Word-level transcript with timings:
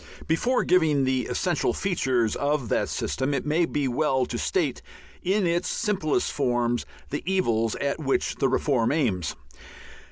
Before 0.25 0.63
giving 0.63 1.03
the 1.03 1.27
essential 1.27 1.73
features 1.75 2.35
of 2.35 2.69
that 2.69 2.89
system, 2.89 3.35
it 3.35 3.45
may 3.45 3.65
be 3.65 3.87
well 3.87 4.25
to 4.25 4.37
state 4.39 4.81
in 5.21 5.45
its 5.45 5.69
simplest 5.69 6.31
form 6.31 6.79
the 7.11 7.21
evils 7.23 7.75
at 7.75 7.99
which 7.99 8.37
the 8.37 8.49
reform 8.49 8.91
aims. 8.91 9.35